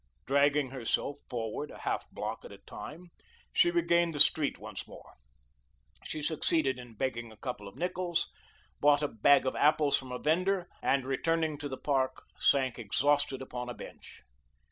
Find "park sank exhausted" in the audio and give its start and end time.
11.77-13.43